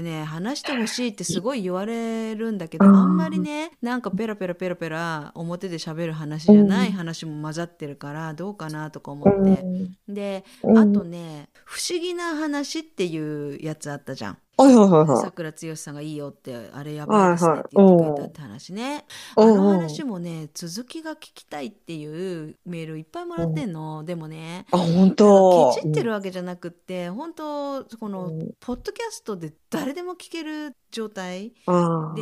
[0.00, 9.62] れね、話してほしいってすごい言われるんだけど、うんあんまりね、なんかペラペラペラペラ表で喋る話じゃない話も混ざってるから、どうかなとか思うって。
[9.62, 9.96] ん。
[10.08, 14.38] で、うんあとね、不思議な話っていうやつあったじゃん。
[14.64, 15.22] はいはいはいはい。
[15.22, 19.04] さくらつよしさんがいいよって、あれやばいですねってはいはい言ってくれたって話ね。
[19.36, 24.04] あうんのうん話もね、続きが聞きたいっていうメールいっぱいもらってんの。
[24.04, 25.72] でもね、あ、本当。
[25.74, 31.54] ケチってるわけじゃなくって、本当このうんポッドキャストで誰でも聞ける状態で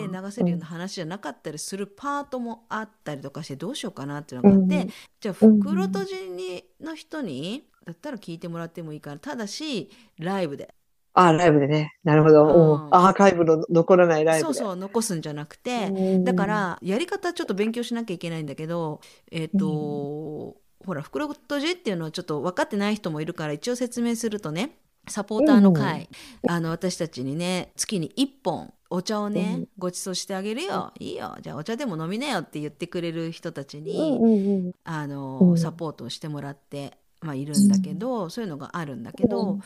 [0.08, 10.74] 流せるような話じゃなかったりするパートもあったりとかしてどうしようかなっていうのがあって、うんじゃあうん袋閉じにの人にだったら聞いてもらってもいいからただしライブで
[11.20, 11.92] あ、ライブでね。
[12.04, 12.46] なるほど。
[12.46, 12.86] うん。
[12.86, 14.54] うんアーカイブの残らないライブで。
[14.54, 16.24] そうそう残すんじゃなくて、うん。
[16.24, 19.00] だからやり方ちょっと勉強しなきゃいけないんだけど
[19.30, 19.58] えっ、と、
[20.84, 24.76] ほら袋閉じっていうのはちょっと分かってない人もいるから一応説明するとね
[25.08, 26.08] サポーターの会、
[26.46, 29.68] あの私たちにね月に1本お茶をね、うん。
[29.78, 31.36] ご馳走してあげるよ、いいよ。
[31.42, 34.72] じゃあお茶でも飲みなよって言ってくれる人たちうんに、うんうん。
[34.84, 35.58] あのうん。
[35.58, 39.58] サポートをしてもらって、まあ、いるんだけど、そういうのがあるんだけど、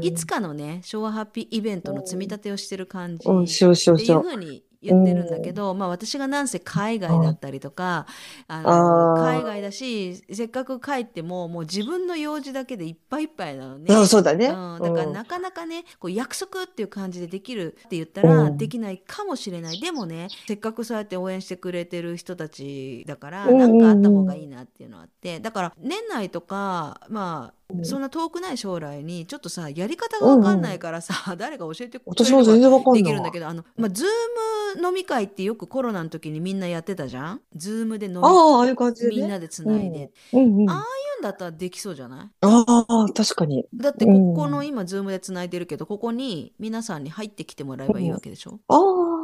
[0.00, 3.72] いつかのね昭和ハッピーイベントの積み立てをしてる感じっていしよ
[4.18, 4.20] う。
[4.20, 8.06] うふうに言ってるんだけど、まあ私がなんせ海外だったりとか、
[8.48, 13.92] あの海外だしせっかく帰ってももう自分の用事だけでいっぱいいっぱいなのね。
[13.92, 14.46] そうそうだね。
[14.46, 15.12] うん、だからうん。
[15.12, 18.56] なかなかねこう約束っていう感じでできるって言ったらうん。
[18.56, 25.40] できないかもしれない、でもねせっかくそうやって応援してくれてる人たちだからなんかあった方がいいなっていうのあって。
[25.40, 33.02] だから年内とかまあうんそんな遠くない将来にちょっとさやり方が分かんないからさ、誰が教えてくれ私も全然わかんない。
[33.02, 37.40] できるんだけどあの、まあ、 Zoom 飲み会ってよくコロナの時にみんなやってたじゃん？
[37.56, 39.16] Zoom で飲みああ、ああいう感じでね。
[39.16, 40.62] みんなでつないで、うん。
[40.62, 40.70] うん。
[40.70, 40.84] ああうん
[41.22, 42.28] だったらできそうじゃない？
[42.40, 43.66] あー、確かに。
[43.74, 48.58] だってここの今ズームでつないでるけどここに皆さんに入ってきてもらえばいいわけでしょ？
[48.68, 48.78] ああ、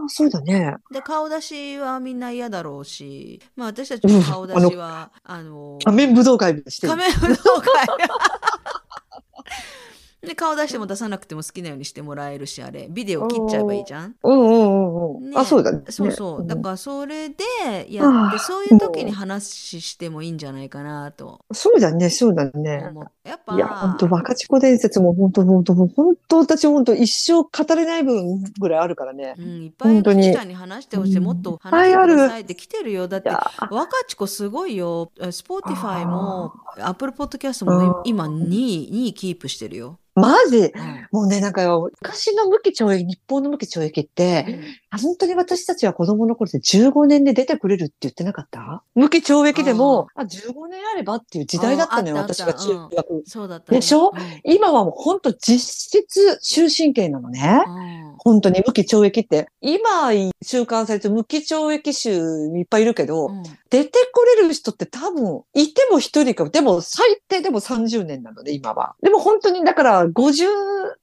[0.09, 0.75] そうだね。
[0.91, 6.95] で顔出しはみんな嫌だろうしまあ私たちも顔出しは、あの仮面武道会してる。
[6.97, 7.87] 仮面武道会
[10.27, 15.31] で顔出しても出さなくても好きなようにしてもらえるしあれビデオ切っちゃえばいいじゃんうんうんうんうん。
[15.31, 15.83] ねあ、そうだね。
[15.89, 16.43] そうそう。
[16.43, 17.45] んだからそれで
[17.89, 22.93] やって、そういう時に話してもいいんじゃないかなとそうだね、そうだね。
[23.25, 25.89] やっぱ、いや、本当若智子伝説も本当本当本
[26.29, 29.35] 当私本当一生語れない分ぐらいあるからね。
[29.39, 31.17] うん、いっぱい本当にキちゃんに話してほしい。
[31.17, 33.09] うんもっと話してくださいって来てるよ。
[33.09, 35.11] だって、若智子すごいよ。
[35.31, 39.99] Spotify あも、 Apple Podcast うんも今2位、2位キープしてるよ。
[40.17, 40.57] マジ？
[40.57, 41.09] うん。
[41.13, 44.61] もうね、なんかよ、昔の無期懲役、日本の無期懲役って、
[44.91, 48.83] 本当に私たちは子供の頃で15年で出てくれるって言ってなかった？
[48.95, 53.23] 無期懲役でも、あ、15年あればっていう時代だったのよ、私が中学。
[53.27, 54.09] そうだったね、でしょ？
[54.09, 55.59] うん今はもう本当実
[56.03, 57.63] 質終身刑なのね。
[57.67, 59.47] うん本当に無期懲役って。
[59.61, 60.11] 今、
[60.43, 62.11] 収監されてる無期懲役囚
[62.57, 68.95] いっぱいいるけど、うん出てこれる人って多分、いても一人か、でも最低でも30年なので、今は。
[69.03, 70.47] でも本当に、だから50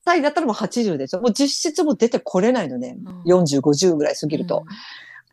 [0.05, 1.21] 歳だったらもう80でしょ。
[1.21, 2.97] もう実質もう出てこれないのね。
[3.05, 4.65] うん40、50ぐらい過ぎると。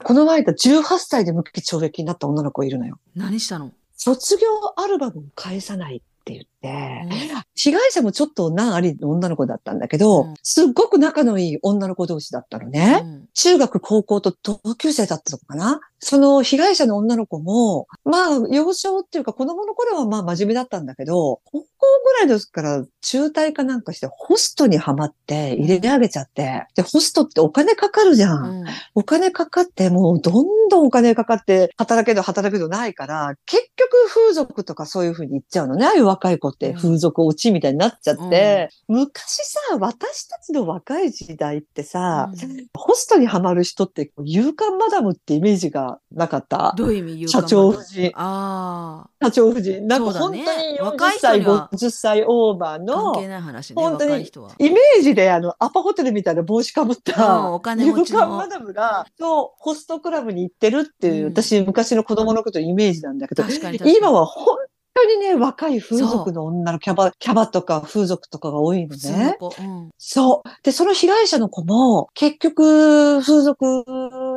[0.03, 2.99] この前だ18歳で無期懲役になった女の子いるのよ。
[3.17, 4.47] うん何したの、卒業
[4.77, 7.43] アルバムを返さないって言って、うん。
[7.55, 10.35] 被害者もちょっと難ありの女の子だったんだけど、うん。
[10.43, 13.01] すっごく仲のいい女の子同士だったのね。
[13.03, 13.29] うん。
[13.35, 15.81] 中学、高校と同級生だったのかな？
[15.99, 21.67] その被害者の女の子も、まあ、幼少っていうか子供の頃はまあ真面目だったんだけど、高校
[22.05, 28.45] ぐらいですから中退かなんかしてホストにはまって入れ上げちゃって、で、ホストってお金かかるじゃん。
[28.45, 28.67] うん。
[28.95, 35.87] お金かかって、もうどんどんお金かかって、働けど働けどないから、結局風俗とかそういう風に言っちゃうのね。
[35.87, 36.77] ああいう若い子ってうん。
[36.77, 42.67] 風俗落ちみたいになっちゃって、昔さ、私たちの若い時代ってさ、うん。
[42.75, 46.75] ホストにハマる人って勇敢マダムってイメージがなかった？
[46.77, 47.29] どういう意味？
[47.29, 48.13] 社長夫人。
[48.15, 49.27] ああ。
[49.27, 49.87] 社長夫人。
[49.87, 50.45] なんか本当に
[50.79, 54.31] 40若い人歳、には50歳オーバー関係の、ない話ね本当に。
[54.59, 63.45] イメージであの、アパホテルみたいな帽子かぶっうんた、お金持ちのマダムが、そう、ホストクラブに行ってるっていう、うん私昔の子供のことイメージなんだけど、
[63.85, 64.57] 今は本
[64.95, 69.37] 当にね、若い風俗の女のキャバ、キャバとか風俗とかが多いのね。
[69.39, 69.55] 子。
[69.59, 70.49] うんそう。
[70.63, 73.85] で、その被害者の子も、結局、風俗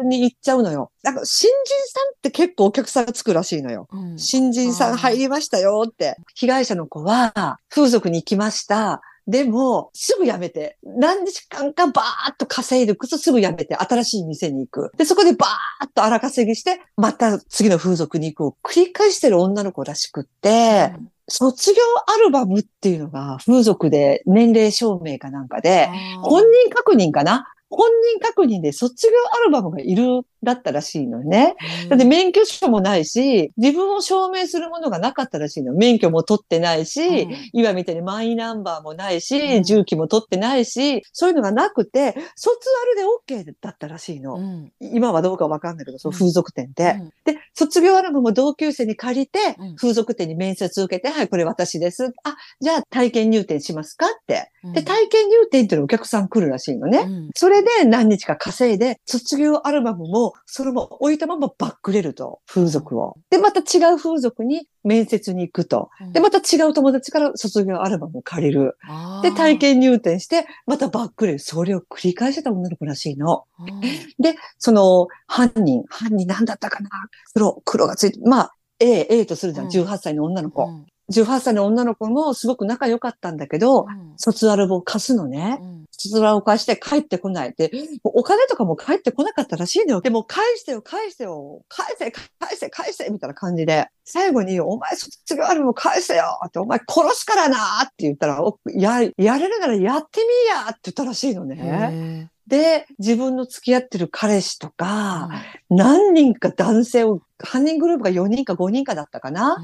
[0.07, 0.91] に行っちゃうのよ。
[1.03, 3.87] なんか、新人さんって結構お客さんがつくらしいのよ。
[3.91, 6.17] うん新人さん入りましたよって。
[6.35, 9.01] 被害者の子は、風俗に行きました。
[9.25, 14.91] でも、すぐ辞めて、何時間かバーッと稼いでくとすぐ辞めて、新しい店に行く。
[14.97, 20.93] で、そこでバーッと荒稼ぎして、また次の風俗に行くを繰り返してる女の子らしくって、
[21.29, 25.87] 卒業アルバムっていうのが風俗で年齢証明かなんかで、
[26.21, 27.47] 本人確認かな？
[27.75, 31.55] 本人確認で卒業アルバムがいるだったらしいのね。
[31.89, 35.73] だって免許証もないし、自分を証明するものがなかったらしいの。
[35.73, 44.35] 免許も取ってないし、うん今みたいにマイナンバーもないし、うん重機も取ってないし、そういうのがなくて、卒アルで OK だったらしいの。
[44.35, 46.97] うん今はどうかわかんないけど、その風俗店で。
[46.99, 52.13] うんで、卒業アルバムを同級生に借りて、うん風俗店に面接受けて、はい、これ私です。
[52.23, 54.51] あ、じゃあ体験入店しますかって。
[54.63, 56.99] うんで、体験入店っていうのお客さん来るらしいのね。
[56.99, 63.17] うんそれで何日か稼いで、卒業アルバムも、それも置いたままバックれると、風俗を。
[63.29, 65.89] で、また違う風俗に面接に行くと。
[66.11, 68.77] で、また違う友達から卒業アルバムを借りる。
[69.21, 71.39] で、体験入店して、またバックれる。
[71.39, 73.45] それを繰り返してた女の子らしいの。
[73.59, 73.81] うん
[74.19, 76.89] で、その、犯人、犯人なんだったかな？
[77.33, 79.65] 黒、黒がついて、まあ、A、A とするじゃん。
[79.65, 80.65] うん18歳の女の子。
[80.65, 85.57] うん18歳の女の子もすごく仲良かったんだけど、うん卒アルを貸すのね。
[85.61, 87.53] うん卒アルを貸して帰ってこない。
[87.55, 87.71] で、
[88.03, 90.01] お金とかも帰ってこなかったらしいのよ。
[90.01, 93.87] でも返してよ、返してよ、返せ、返せ、返せ、みたいな感じで。
[94.03, 101.57] 最後に、お前卒業アルバム返せよって、お前殺すからなって言ったら、おや、やれるならやってみーやって言ったらしいのね。
[101.59, 105.29] へで、自分の付き合ってる彼氏とーか、
[105.69, 109.63] 何人か男性を、犯人グループが4人か5人かだったかうなん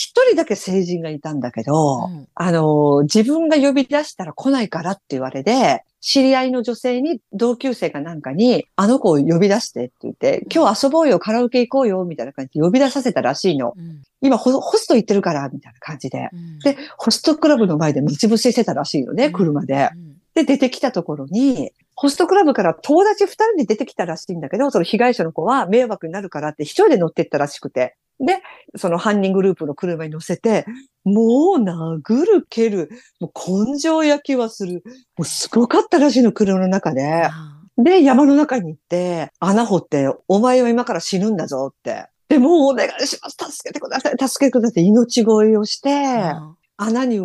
[0.00, 13.74] 一人だけ成人がいたんだけど、うんあの、自分が呼び出したら来ないからって言われて、知り合いの女性に、同級生かなんかに、あの子を呼び出してって言って、今日遊ぼうよ、カラオケ行こうよ、みたいな感じで呼び出させたらしいの。
[13.76, 16.28] うん今ホ、ホスト行ってるから、みたいな感じで。
[16.32, 19.90] うんで、ホストクラブの前で待ち伏せしてたらしいのね、うん車で。
[19.92, 27.96] うんで、出てきたところに、ホストクラブから友達二人で出てきたらしいんだけど、その被害者の子は迷惑になるからって一人で乗ってったらしくて。
[28.20, 28.42] で、
[28.76, 30.66] その犯人グループの車に乗せて、
[31.04, 34.82] もう殴る、蹴る、もう根性焼きはする。
[35.16, 37.24] もうすごかったらしいの、車の中で。
[37.24, 42.06] あで、山の中に行って、穴掘って、お前は今から死ぬんだぞって。
[42.28, 43.36] で、もうお願いします。
[43.38, 44.16] 助けてください。
[44.18, 44.86] 助けてください。
[44.86, 47.20] 命乞いをして、ー穴に、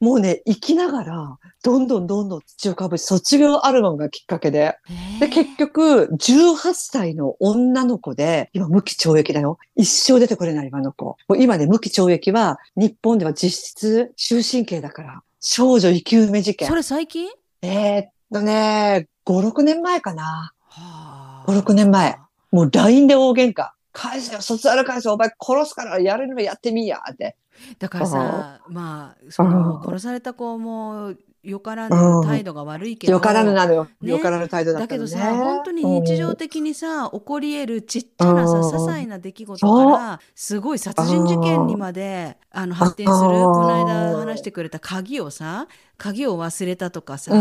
[0.00, 4.76] もうね、生きながら、どんどんどんどん土をかぶし、卒業アルバムがきっかけで。
[5.18, 9.58] で、結局、18歳の女の子で、今無期懲役だよ。
[9.74, 11.16] 一生出てこれない今の子。
[11.26, 15.22] もう今ね、無期懲役は、日本では実質終身刑だから。
[15.40, 16.74] 少女生き埋め事件そ。
[16.74, 17.28] れ最近？
[17.62, 20.52] えーっとね、5、6年前かな。
[20.68, 22.18] は5 6年前
[22.52, 23.70] もう LINE で大喧嘩。
[23.92, 27.36] 返せよ、卒アル返せよ、お前殺すからやれるのやってみや、って。
[27.78, 32.20] だからさまあそのうん殺された子もよからうん。
[32.20, 33.88] ぬ態度が悪いけどよからぬなのよ。
[34.00, 34.10] ね。
[34.10, 34.84] よからぬ態度だね。
[34.84, 47.34] だけどさ本当に日常的にさ起こり得るちっちゃなさうん些細な出来事からすごい殺人事件にまであの発展するうんこの間話してくれた鍵をさ鍵を忘れたとかさス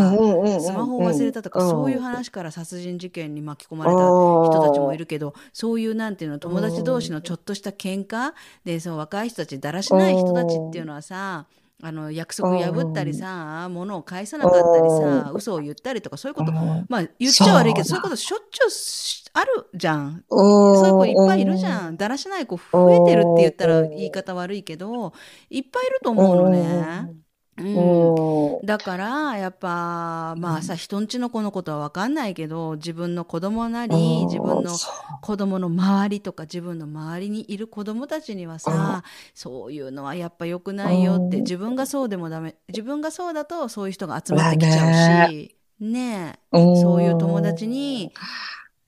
[0.71, 8.33] マホを忘れたとかんそういう話から殺人事件に巻き込まれた人たちもいるけどそういうなんていうの友達同士のちょっとした喧嘩
[8.65, 11.45] でその若い人たちだらしない人たちっていうのはさ
[11.83, 20.25] あの約束破ったりさ物を返さなかったりさ嘘を言ったりとかそういうことまあ言っちゃ悪いけどそそうういうことしょっちゅうしあるじゃん。
[20.29, 20.37] そ
[20.79, 21.97] そういう子いっぱいいるじゃん。
[21.97, 25.13] だらしない子増えてるって言ったら言い方悪いけど
[25.49, 27.26] いっぱいいると思うのね。
[27.59, 34.75] うん、だからやっぱまあさ人んちの子のことは分かんないけど自分の子供なり自分の
[35.21, 41.43] 子供の周りとか自分の周りにいる子供たちにはさそういうのはやっぱ良くないよってうん。
[41.43, 46.39] 自分がそうでもダメ自分がそうだとそういう人が集まってきちゃうしね。
[46.53, 46.57] え。
[46.57, 48.11] そういう友達に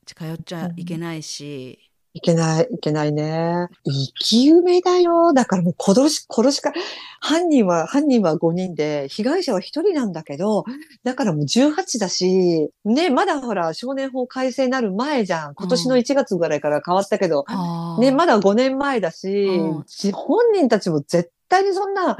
[0.06, 1.89] 近寄っちゃいけないし。
[2.20, 3.70] いけない、いけないね。
[3.86, 5.32] 生き埋めだよ。
[5.32, 6.74] だからもう殺し、殺しか、
[7.22, 10.66] 犯人は、犯人は5人で、被害者は1人なんだけど、
[11.06, 15.56] だからもう18だし、ね、まだほら、少年法改正になる前じゃん。
[15.56, 22.18] 今年の1月ぐらいから変わったけど、あーね、まだ5年前だし、うんし本人たちも絶対にそんな、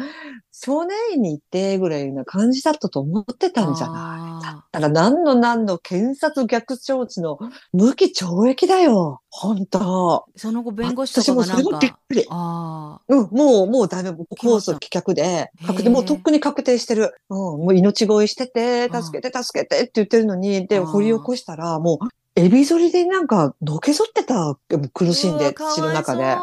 [0.52, 7.40] 少年院に行ってぐらいな感じだったと思ってたんじゃないだあったら何の何の検察逆調置の
[7.72, 9.22] 無期懲役だよ。
[9.30, 10.26] 本当。
[10.36, 12.26] ーその後弁護士と私かがなんもそれもびっかくり。
[12.30, 14.10] あうん、もう、もうダメ。
[14.10, 17.14] 控訴棄却で、確定、もうとっくに確定してる。
[17.30, 24.58] うん、もう命乞いしてて、助けて、助けてって言ってるのに、で、掘り起こしたら、もう、エビ反りでなんか、のけぞってた。
[24.94, 26.36] 苦ーしんで、うわかわい土の中で。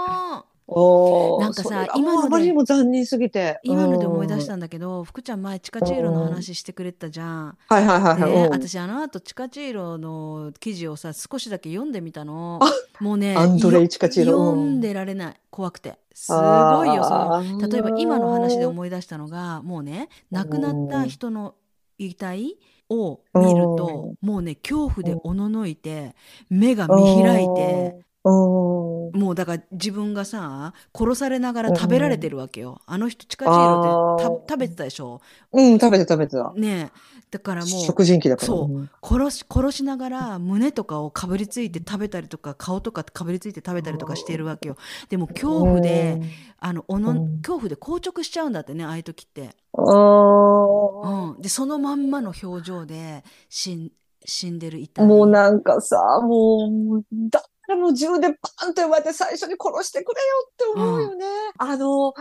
[0.68, 3.60] なんかさ今のでも残忍すぎて。
[3.62, 7.58] 今ので思い出しうんたんだけど福ちゃん前チカチーロの話してくれてたじゃん。
[7.68, 8.48] はいはいはいはい。
[8.48, 12.60] 私あの後チカチーロの記事をさ少しだけ読んでみたの。
[12.98, 15.34] もうねアンドレイチカチーロ読んでられない。
[15.50, 15.98] 怖くて。
[16.12, 21.54] すごいよその例えば今の話で思い出したのがもうね亡くなった人の
[21.98, 22.56] 遺体
[22.88, 26.14] を見るともうね恐怖でおののいて
[26.48, 32.80] 目が見開いてうんもうだから自分がさ殺されながら食べられてるわけよ。
[32.86, 35.20] あの人チカチーロって食べてたでしょ？
[35.52, 36.52] うん、食べて食べてた。
[36.54, 36.98] ねえ
[37.30, 38.46] だからもう食人鬼だから。
[38.46, 44.76] そううん殺し殺しながら胸とかをかぶりついて食べたりとか顔とかかぶりついて食べたりとかしてるわけよ。
[45.08, 46.20] でも恐怖で、
[46.58, 49.56] あのおのうん恐怖で硬直しちゃうんだってねああいう時って。
[49.74, 49.88] うん。
[49.88, 53.92] あうん、でそのまんまの表情で死ん
[54.24, 61.24] 死んでる遺ー体もうなんかさ、もう、だらもう銃でバーンと呼ばれて最初に殺してくれよって思うよね。
[61.58, 62.14] あの、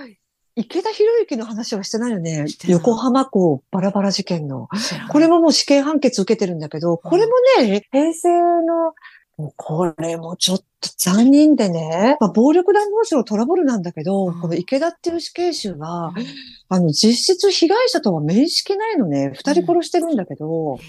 [0.56, 2.46] 池田博之の話はしてないよね。
[2.68, 4.70] 横浜港バラバラ事件の。
[5.10, 8.94] これももう死刑判決受けてるんだけど、これもね、平成の、
[9.38, 14.40] もうこれもちょっと残忍でね、まあ、暴力団同士のトラブルなんだけど、うん。
[14.40, 16.26] この池田っていう死刑囚は、うん。
[16.70, 19.34] あの、実質被害者とは面識ないのね。
[19.36, 20.80] 二人殺してるんだけど、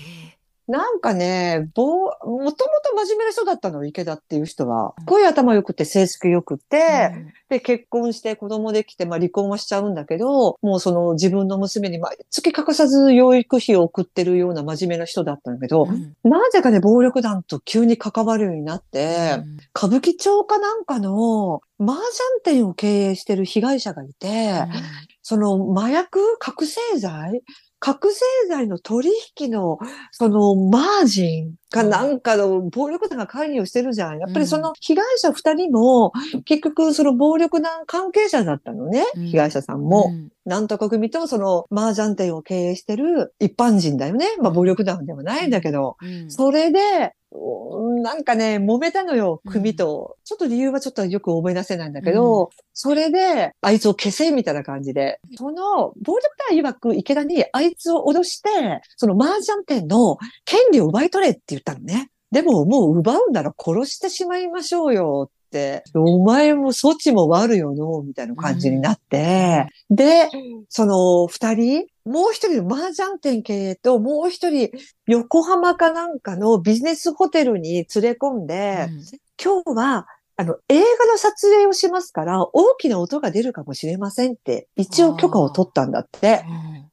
[0.68, 2.56] なんかね、ぼう、もともと
[2.96, 4.94] 真面目な人だったの、池田っていう人は。
[4.99, 7.12] すごい頭良くて、成績良くて、
[7.49, 16.16] で、結婚して子供できて、まあ離婚はしちゃうんだけど、もうその自分の娘に毎月欠かさず養育費を送ってるような真面目な人だったんだけど、うん。
[16.28, 21.94] なぜかね、暴力団と急に関わるようになって、うん歌舞伎町かなんかの麻
[22.42, 24.64] 雀店を経営してる被害者がいて、
[25.23, 27.42] その麻薬、覚醒剤
[27.78, 29.78] 覚醒剤の取引の、
[30.11, 34.18] そのマージンかなんかの暴力団が関与してるじゃん。
[34.18, 36.12] やっぱりその被害者二人も、
[36.45, 40.11] 結局その暴力団関係者だったのね、うん被害者さんも。
[40.11, 44.28] うんなんとか組とその麻雀店を経営してる一般人だよね。
[44.40, 45.97] まあ暴力団ではないんだけど。
[46.00, 47.11] うんそれで、うん
[48.02, 49.52] なんかね、揉めたのよ、うん。
[49.52, 50.16] 組と。
[50.24, 62.10] ちょっと理由はちょっとよく思い出せないんだけど、それで、あいつを消せみたいな感じで、その、暴力団曰く池田にあいつを脅して、その麻雀店の権利を奪い取れって言ったのね。
[62.30, 70.28] でももう奪うなら殺してしまいましょうよって、お前も措置も悪よの、みたいな感じになって、で、
[70.68, 74.70] その二人、もう一人の麻雀店経営と、もう一人、
[75.06, 78.88] 横浜かなんかのビジネスホテルに連れ込んで、
[79.42, 80.06] 今日は、
[80.38, 86.44] あの、映画の撮影をしますから、大きな音が出るかもしれませんって、一応許可を取ったんだって。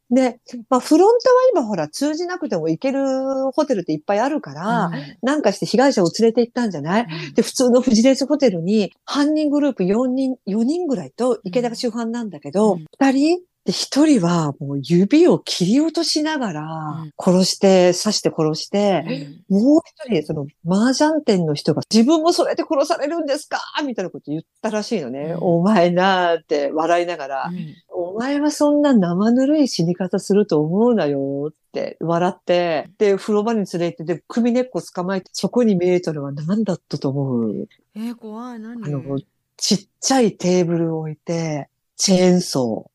[0.09, 0.39] で、
[0.69, 4.91] まあ、フロントは今ほら、通じなくても行けるホテルっていっぱいあるから、
[5.21, 7.07] なんかして被害者を連れて行ったんじゃない？
[7.35, 12.85] で、普通のフジレスホテルに犯人グループ4人、4人ぐらいと池田が主犯なんだけど、うん。
[12.99, 13.39] 2人？
[13.65, 17.11] で、一人はもう指を切り落としながらうん。
[17.17, 23.61] 殺して、刺して殺して、もう一人、その麻雀店の人が自分もそれで殺されるんですか？
[23.85, 25.35] みたいなこと言ったらしいのね。
[25.35, 25.37] うん。
[25.39, 27.51] お前なーって笑いながら、
[27.89, 37.67] お前はそんな生ぬるい死に方すると思うなよって笑って、で、風呂場に連れて、で、首根っこ捕まえて、そこに見えたのは何だったと思う？
[37.95, 38.59] えー、怖い。
[38.59, 38.83] 何？
[38.83, 39.19] あの、
[39.55, 42.92] ちっちゃいテーブルを置いて、チェーンソー。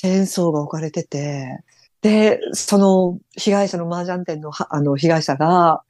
[0.00, 1.62] チェーンソーが置かれてて、
[2.00, 5.82] で、その被害者の麻雀店のはあの被害者が、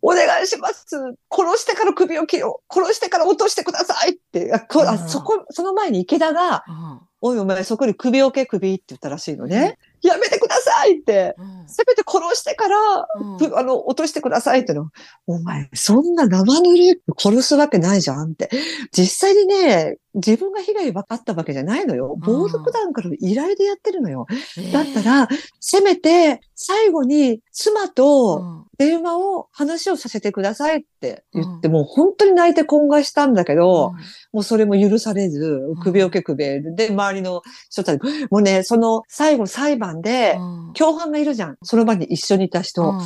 [0.00, 0.86] お願いします。
[1.30, 2.74] 殺してから首を切ろう。
[2.74, 4.98] 殺してから落としてくださいって、あこあうん。
[5.06, 7.00] そこ、その前に池田が、うん。
[7.20, 9.76] おいお前そこに首をけ首って言ったらしいのね。
[10.00, 10.47] やめてくだ
[10.78, 11.34] さいって。
[11.38, 12.76] うんせめて殺してから、
[13.20, 14.88] うんふあの、落としてくださいっての。
[15.26, 18.48] お前、そんな生ぬるい殺すわけないじゃんって。
[18.90, 22.16] 実際にね、自分が被害があったわけじゃないのよ。
[22.16, 24.26] 暴力団からの依頼でやってるのよ。
[24.72, 25.28] だった、ら、
[25.60, 31.74] せめて、最後に妻えとー電話を、話をさせてくださいって言って、うん。
[31.74, 33.94] もう本当に泣いて懇願したんだけど、うん。
[34.32, 40.72] もうそれも許されずん、首をけ首で、周りの人たち、もうね、その最後裁判で、うん。
[40.74, 41.56] 共犯がいるじゃん。
[41.62, 42.90] その場に一緒にいた人。
[42.90, 43.00] うん。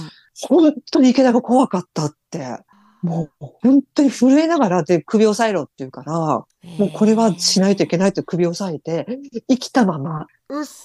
[0.47, 2.59] 本当に池田が怖かったって。
[3.03, 6.47] もう本当に震えながらで首を押さえろって言うから、も
[6.81, 10.27] うこれはしないといけないって首を押さえて、生きたまま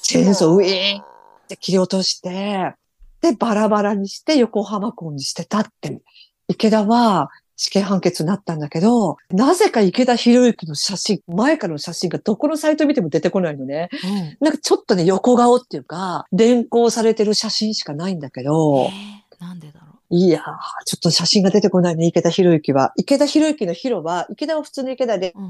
[0.02, 1.06] チェーンソーウィーンっ
[1.48, 2.74] て切り落として、
[3.22, 6.02] で、バラバラにして横浜港にしてたって。
[6.48, 13.90] 池田は死刑判決になったんだけど、なぜか池田博之の写真、前からの写真がどこのサイト見ても出てこないのね。
[14.04, 20.44] うんなんかちょっとね、横顔っていうか、連行されてる写真しかないんだけど、えーなんでだろいやー、
[20.86, 22.94] ちょっと写真が出てこないね、池田博之は。
[22.96, 25.50] 池田博之の広は、池田は普通の池田で、うん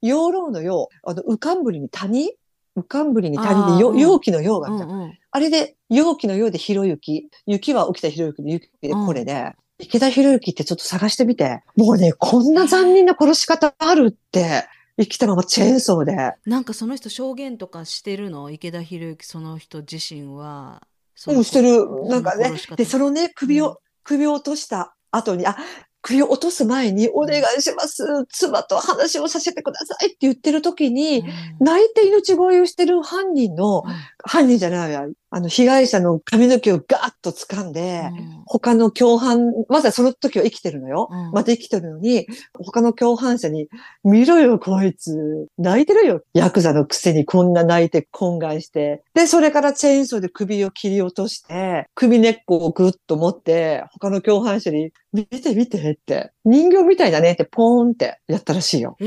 [0.00, 2.30] 養老のよう、あの、浮かんぶりに谷？
[2.76, 4.70] 浮かんぶりに谷で、容器のようがう。
[4.70, 7.30] あるじゃんうんうんあれで、容器のようでひろゆき。
[7.46, 11.62] 雪は起きたひろゆきの雪でうんこれで、池田ひろゆきってちょっと探してみて。
[11.76, 14.64] もうね、こんな残忍な殺し方あるって、
[14.98, 16.16] 生きたままチェーンソーで。
[16.44, 18.50] なんかその人証言とかしてるの？
[18.50, 20.82] 池田博之その人自身は
[21.14, 21.86] そううん、してる。
[22.08, 22.52] なんかね。
[22.74, 25.56] で、そのね、首うんを、首を落とした後に、あ、
[26.00, 28.04] 首を落とす前に、お願いします。
[28.30, 31.26] 妻と話をさせてくださいって言ってる時に、うん
[31.60, 33.82] 泣いて命乞いをしてる犯人の、
[34.24, 41.08] 犯人じゃないや、あの、被害者の髪の毛をガーッと掴んで、うん他の共犯、まだその時は生きてるのよ。
[41.10, 43.68] うんまだ生きてるのに、他の共犯者に、
[44.04, 45.48] 見ろよ、こいつ。
[45.58, 46.22] 泣いてるよ。
[46.32, 49.02] ヤクザのくせにこんな泣いて懇願して。
[49.12, 56.32] で、それからチェーンソーで首を切り落として、首根っこをぐっと持って、他の共犯者に、見て見てって。
[56.44, 58.96] 人形みたいだねってポーンってやったらしいよ。
[59.00, 59.04] え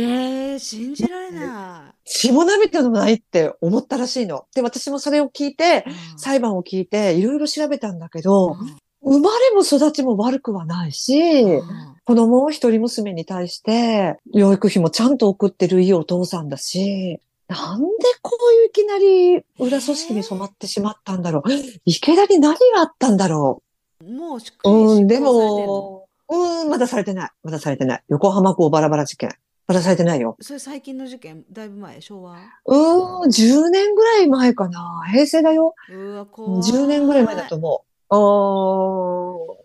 [0.56, 4.46] ー、信じられな血も涙もないって思ったらしいの。
[4.54, 5.90] で、私もそれを聞いて、い。
[5.90, 17.86] うん裁判を聞いて、いろいろ調べたんだけど、うん生まれも育ちも悪くはないし、うん子供を一人娘に対して、養育費もちゃんと送ってるいいお父さんだし、なんで
[18.22, 21.50] こういういきなり裏組織に染まってしまったんだろう。
[21.86, 23.64] 池田に何があったんだろ
[24.04, 24.74] もうしっかう。
[24.74, 27.30] りうん、でも、うん、まだされてない。
[27.44, 28.04] まだされてない。
[28.10, 29.32] 横浜港バラバラ事件。
[29.68, 30.36] まだされてないよ。
[30.42, 31.44] それ最近の事件？
[31.52, 32.02] だいぶ前？
[32.02, 32.38] 昭和？
[32.66, 35.04] うーん、10年ぐらい前かな。
[35.12, 35.76] 平成だよ。
[35.90, 38.14] うわ怖い10年ぐらい前だと思う。
[38.14, 39.62] あー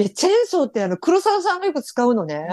[0.00, 2.46] いや、チェーンソーってあの、黒沢さんがよく使うのね。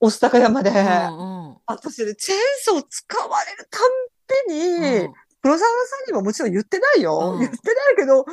[0.00, 0.70] 御巣鷹山で。
[0.70, 3.82] うんうん私ね、チェーンソー使われるたん
[4.48, 5.66] びに、うん黒沢さ
[6.04, 7.34] んにももちろん言ってないよ。
[7.34, 8.24] うん言ってないけど、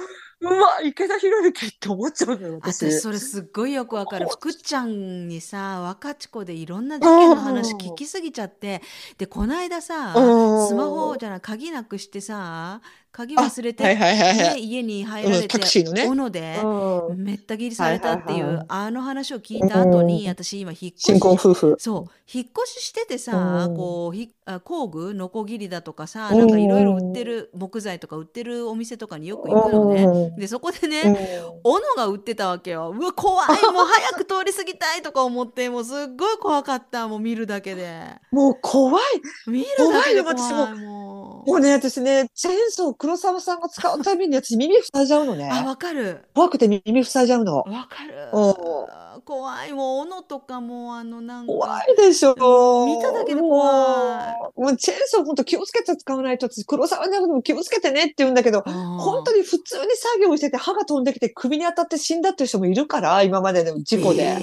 [0.41, 2.85] うわ、池田博之って思っちゃうのよ、私。
[2.91, 4.27] 私それすっごいよくわかる。
[4.27, 8.81] 福ちゃんにさ若智子でいろんな事件の話聞きすぎちゃって。
[9.17, 10.67] でこないださうん。
[10.67, 11.41] スマホじゃない。
[11.41, 12.81] 鍵なくしてさ
[13.15, 14.55] 鍵忘れて、はいはいはいはい。
[14.55, 16.05] ね家に入られて、うんタクシーのね。
[16.05, 17.23] 斧でうん。
[17.23, 20.29] めった切りされたっていう、はいはいはいあの話を聞いた後に、うん。
[20.29, 21.75] 私今引っ越新婚し夫婦。
[21.79, 23.77] そう引っ越ししててさ、うん。
[23.77, 26.39] こうひあ工具ノコギリだとかさうん。
[26.39, 30.03] なんかいろいろ売ってる木材とか売ってるお店とかによく行くのね。
[30.03, 30.35] うん。
[30.35, 31.15] でそこでね、うん。
[31.63, 32.93] 斧が売ってたわけよ。
[32.93, 33.47] うわ怖い。
[33.47, 37.07] もう早く通り過ぎたいとか思ってもうすっごい怖かった。
[37.07, 38.01] もう見るだけで。
[38.31, 39.03] もう怖い。
[39.47, 45.49] 見るだけで怖い怖いよ私もうもうね、私ね、チェーンソー黒沢さんが使うたびに私耳塞いじゃうのね。
[45.51, 47.57] あわかる怖くて耳塞いじゃうの。
[47.57, 48.87] わかるお
[49.23, 52.85] 怖いもう斧とかもあのなんか怖いでしょ。
[52.85, 64.37] 見ただけで怖いもうチェーンソー本当気をつけて使わないと、私黒沢にも気をつけてねって言うんだけど、本本当に普通に作業してて歯が飛んできて首に当たって死んだっていう人もいるから、今までの事故で。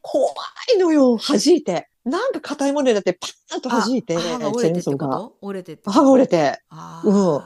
[0.00, 0.32] 怖
[0.74, 1.88] いのよ、弾いて。
[2.04, 5.08] なんか硬いものでだってパーンと弾いて、チェーンソーが。
[5.08, 7.36] と折れて歯が折れて、あうん。
[7.36, 7.42] ー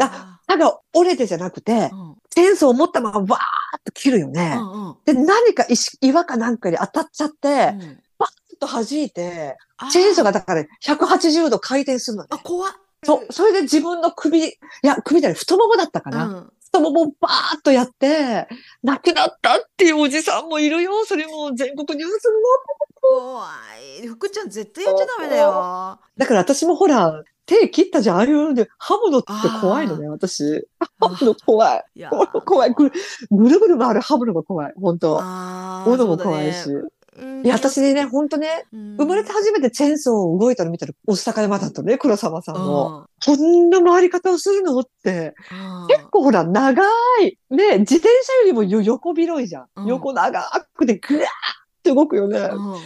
[0.00, 2.16] あ歯が折れてじゃなくてう、ん。
[2.30, 3.36] チェーンソーを持ったままわーっ
[3.84, 4.56] と切るよね。
[4.58, 4.96] うんうん。
[5.04, 7.80] で、何か石岩かなんかに当たっちゃって、うん。
[7.80, 12.28] ちょっと弾いて、あチェーンソーがだから180度回転するのね。
[12.32, 12.72] あ怖っ。
[13.02, 16.26] そ、それで自分の首、いや、首じゃない、太ももだったかな。
[16.26, 18.46] うん太ももをバーッとやって、
[18.82, 21.04] 亡くなったっていうおじさんもいるよ。
[21.04, 22.30] それも全国ニュースに
[23.00, 23.44] 怖
[24.02, 28.16] い福ちゃん絶対やっちゃダメだよだから私もほら、手切ったじゃん。
[28.18, 30.68] ああいうので、刃物って怖いのね、私。
[31.00, 31.84] 刃物怖い。
[31.96, 32.74] いや怖い。
[32.74, 34.72] ぐるぐる回る刃物が怖い。
[34.76, 36.68] 本当斧も怖いし。
[37.44, 43.00] いや、私ね、本当ね、うん生まれて初めてチェーンソー動いたの見たら、お巣高山だったのね、黒沢さんの。
[43.00, 44.78] うんこんな回り方をするの？
[44.78, 45.34] って。
[45.50, 46.82] うん結構ほら、長
[47.22, 47.38] い。
[47.50, 49.66] ね、自転車よりもよ横広いじゃん。
[49.76, 51.28] うん横長くてぐわーっ
[51.82, 52.38] て動くよね。
[52.38, 52.76] う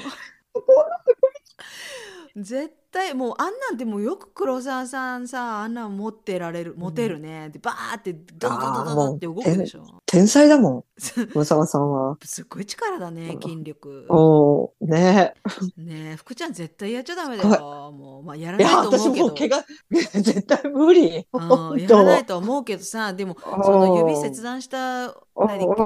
[2.40, 9.84] ん絶対もうあんなんでもよく黒沢さんさあんなん持ってられる持てるね、でバーってドドドドドドって動くでしょ。
[10.06, 10.84] 天才だもん、
[11.32, 12.16] 黒沢さんは。
[12.24, 14.06] すっごい力だね筋力。
[14.08, 15.34] おーね。
[15.76, 19.56] ねえ福ちゃん絶対やっちゃダメだすよもうまあやらないと私思うけど。
[19.56, 21.14] もう怪我、 絶対無理。
[21.14, 22.34] やらない当。
[22.34, 23.12] と思うけどさ。
[23.12, 25.14] でもうんその指切断した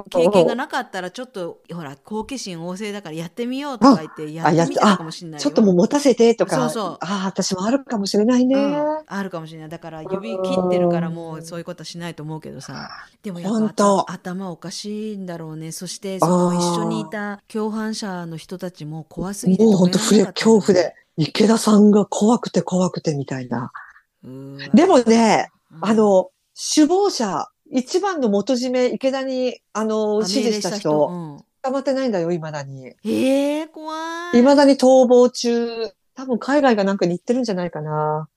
[0.09, 5.43] 経験がなかったらちょっとほら好奇心旺盛だからやってみようとか言ってやってみてたかもしれないよ。
[5.43, 6.55] ちょっともう持たせてとか。
[6.55, 6.97] そうそう。
[7.01, 8.55] ああ、私もあるかもしれないね。
[8.55, 9.69] うん、あるかもしれない。
[9.69, 12.89] だから指切ってるからもうそういうことはしないと思うけどさ。
[13.23, 15.71] でもやっぱ頭頭おかしいんだろうね。
[15.71, 20.93] そしてその一緒にいた共犯者の人たちも怖すぎてもう本当恐怖で。
[21.17, 23.71] 池田さんが怖くて怖くてみたいな。
[24.73, 25.85] でもね、うん。
[25.85, 26.29] あの、
[26.75, 32.85] 首謀者、一番の元締め、池田に、あの、あ指示した人、うん捕まってないんだよ、未だに。
[33.03, 33.93] えー、怖
[34.33, 35.91] い未だに逃亡中。
[36.15, 38.29] 多分海外がなんかに行ってるんじゃないかな。